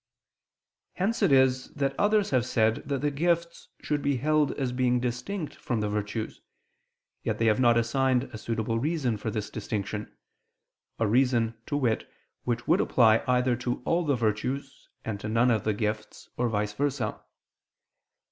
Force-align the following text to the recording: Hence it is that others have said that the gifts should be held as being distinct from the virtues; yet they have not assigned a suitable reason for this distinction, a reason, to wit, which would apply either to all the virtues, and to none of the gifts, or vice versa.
Hence 0.93 1.21
it 1.21 1.31
is 1.31 1.67
that 1.75 1.93
others 1.99 2.31
have 2.31 2.43
said 2.43 2.77
that 2.89 3.01
the 3.01 3.11
gifts 3.11 3.67
should 3.81 4.01
be 4.01 4.17
held 4.17 4.51
as 4.53 4.71
being 4.71 4.99
distinct 4.99 5.53
from 5.53 5.79
the 5.79 5.89
virtues; 5.89 6.41
yet 7.21 7.37
they 7.37 7.45
have 7.45 7.59
not 7.59 7.77
assigned 7.77 8.23
a 8.23 8.39
suitable 8.39 8.79
reason 8.79 9.15
for 9.15 9.29
this 9.29 9.51
distinction, 9.51 10.11
a 10.97 11.05
reason, 11.05 11.53
to 11.67 11.77
wit, 11.77 12.09
which 12.45 12.67
would 12.67 12.81
apply 12.81 13.23
either 13.27 13.55
to 13.57 13.83
all 13.85 14.03
the 14.03 14.15
virtues, 14.15 14.89
and 15.05 15.19
to 15.19 15.29
none 15.29 15.51
of 15.51 15.65
the 15.65 15.73
gifts, 15.75 16.29
or 16.35 16.49
vice 16.49 16.73
versa. 16.73 17.21